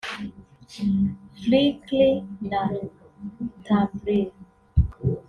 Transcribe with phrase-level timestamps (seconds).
[1.41, 2.03] Flickr
[2.49, 2.61] na
[3.65, 4.29] Tumblr